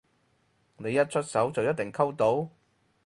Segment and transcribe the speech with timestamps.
[0.77, 2.49] 你一出手就一定溝到？